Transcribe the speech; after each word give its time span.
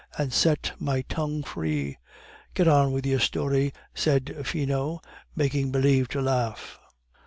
and 0.17 0.33
set 0.33 0.71
my 0.79 1.03
tongue 1.03 1.43
free." 1.43 1.95
"Get 2.55 2.67
on 2.67 2.91
with 2.91 3.05
your 3.05 3.19
story," 3.19 3.71
said 3.93 4.35
Finot, 4.45 5.05
making 5.35 5.69
believe 5.71 6.07
to 6.07 6.21
laugh. 6.23 6.79